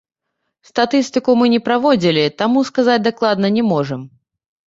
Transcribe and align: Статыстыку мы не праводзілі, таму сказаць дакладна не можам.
Статыстыку 0.69 1.35
мы 1.41 1.45
не 1.55 1.59
праводзілі, 1.67 2.23
таму 2.43 2.59
сказаць 2.69 2.97
дакладна 3.11 3.47
не 3.59 3.63
можам. 3.71 4.01